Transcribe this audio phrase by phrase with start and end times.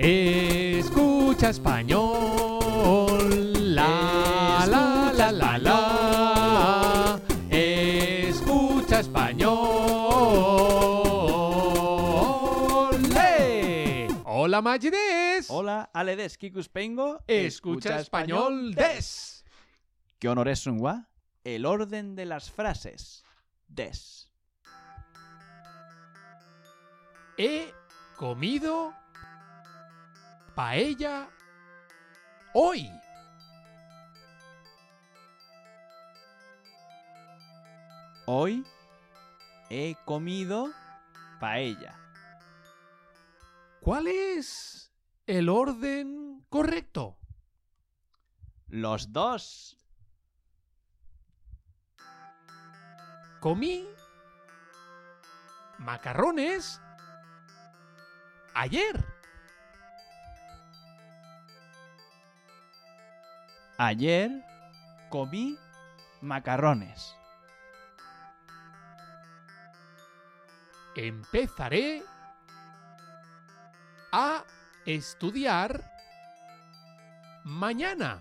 [0.00, 2.14] Escucha español.
[3.74, 7.20] La, la, la, la, la.
[7.50, 9.58] Escucha español.
[13.16, 14.08] ¡Eh!
[14.24, 15.50] Hola, Magides.
[15.50, 17.18] Hola, ale des, kikus pengo.
[17.26, 19.44] Escucha español des.
[20.20, 21.08] ¿Qué honor es un gua?
[21.42, 23.24] El orden de las frases.
[23.66, 24.30] Des.
[27.36, 27.72] He
[28.16, 28.94] comido
[30.58, 31.30] paella
[32.52, 32.90] hoy.
[38.26, 38.66] Hoy
[39.70, 40.72] he comido
[41.38, 41.96] paella.
[43.80, 44.92] ¿Cuál es
[45.28, 47.16] el orden correcto?
[48.66, 49.78] Los dos.
[53.38, 53.86] Comí
[55.78, 56.80] macarrones
[58.54, 59.07] ayer.
[63.80, 64.44] Ayer
[65.08, 65.56] comí
[66.20, 67.14] macarrones.
[70.96, 72.02] Empezaré
[74.10, 74.42] a
[74.84, 75.88] estudiar
[77.44, 78.20] mañana.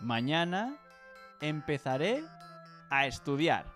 [0.00, 0.74] Mañana
[1.42, 2.24] empezaré
[2.88, 3.66] a estudiar.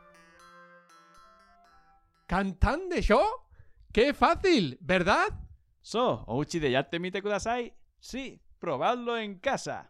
[2.27, 3.47] ¿Cantando yo?
[3.93, 4.79] ¡Qué fácil!
[4.81, 5.44] ¿Verdad?
[5.87, 7.71] So, ouchi de yatte mite kudasai.
[8.01, 9.85] Sí, probadlo en casa.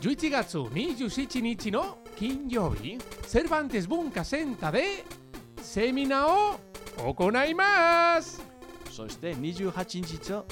[0.00, 2.96] 11月27日の金曜日、
[3.26, 5.04] セルバンテス文化センターで
[5.60, 8.40] セミナーを行います。
[8.92, 10.46] そして28日と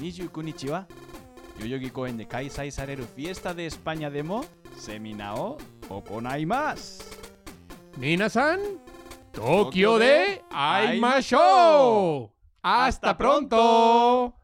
[0.00, 0.88] 29日は
[1.60, 4.44] 代々木公園で開催されるフィエスタでエスパニャでも
[4.76, 7.20] セミナーを行います。
[7.96, 8.58] 皆さん、
[9.32, 14.39] 東京で会いましょう ¡Hasta pronto!